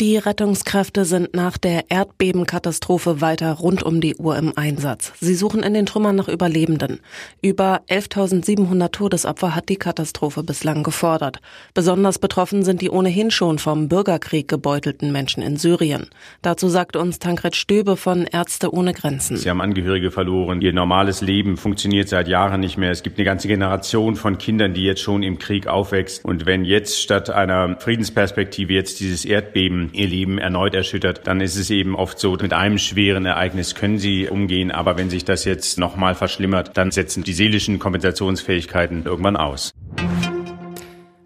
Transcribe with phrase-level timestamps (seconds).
[0.00, 5.12] Die Rettungskräfte sind nach der Erdbebenkatastrophe weiter rund um die Uhr im Einsatz.
[5.20, 6.98] Sie suchen in den Trümmern nach Überlebenden.
[7.42, 11.40] Über 11.700 Todesopfer hat die Katastrophe bislang gefordert.
[11.74, 16.08] Besonders betroffen sind die ohnehin schon vom Bürgerkrieg gebeutelten Menschen in Syrien.
[16.42, 19.36] Dazu sagt uns Tankred Stöbe von Ärzte ohne Grenzen.
[19.36, 20.60] Sie haben Angehörige verloren.
[20.60, 22.90] Ihr normales Leben funktioniert seit Jahren nicht mehr.
[22.90, 26.24] Es gibt eine ganze Generation von Kindern, die jetzt schon im Krieg aufwächst.
[26.24, 31.56] Und wenn jetzt statt einer Friedensperspektive jetzt dieses Erdbeben ihr Leben erneut erschüttert, dann ist
[31.56, 35.44] es eben oft so, mit einem schweren Ereignis können sie umgehen, aber wenn sich das
[35.44, 39.72] jetzt nochmal verschlimmert, dann setzen die seelischen Kompensationsfähigkeiten irgendwann aus.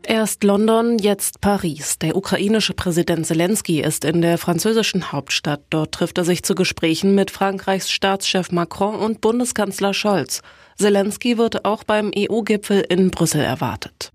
[0.08, 1.98] Erst London, jetzt Paris.
[1.98, 5.60] Der ukrainische Präsident Zelensky ist in der französischen Hauptstadt.
[5.68, 10.40] Dort trifft er sich zu Gesprächen mit Frankreichs Staatschef Macron und Bundeskanzler Scholz.
[10.78, 14.10] Zelensky wird auch beim EU-Gipfel in Brüssel erwartet.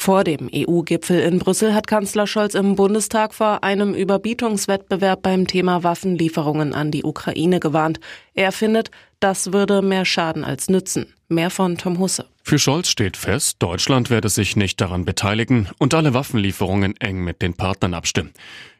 [0.00, 5.82] Vor dem EU-Gipfel in Brüssel hat Kanzler Scholz im Bundestag vor einem Überbietungswettbewerb beim Thema
[5.84, 8.00] Waffenlieferungen an die Ukraine gewarnt.
[8.32, 11.12] Er findet, das würde mehr schaden als nützen.
[11.28, 12.24] Mehr von Tom Husse.
[12.42, 17.42] Für Scholz steht fest, Deutschland werde sich nicht daran beteiligen und alle Waffenlieferungen eng mit
[17.42, 18.32] den Partnern abstimmen.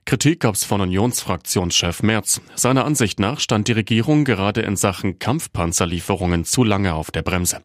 [0.06, 2.40] Kritik gab's von Unionsfraktionschef Merz.
[2.54, 7.60] Seiner Ansicht nach stand die Regierung gerade in Sachen Kampfpanzerlieferungen zu lange auf der Bremse.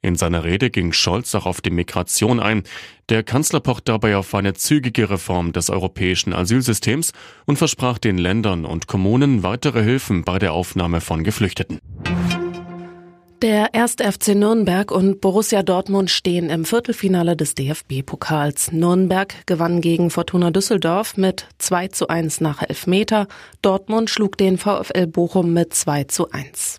[0.00, 2.62] In seiner Rede ging Scholz auch auf die Migration ein.
[3.08, 7.12] Der Kanzler pocht dabei auf eine zügige Reform des europäischen Asylsystems
[7.46, 11.80] und versprach den Ländern und Kommunen weitere Hilfen bei der Aufnahme von Geflüchteten.
[13.40, 13.96] Der 1.
[14.00, 18.72] FC Nürnberg und Borussia Dortmund stehen im Viertelfinale des DFB-Pokals.
[18.72, 23.28] Nürnberg gewann gegen Fortuna Düsseldorf mit 2 zu 1 nach Elfmeter.
[23.62, 26.78] Dortmund schlug den VfL Bochum mit 2 zu 1.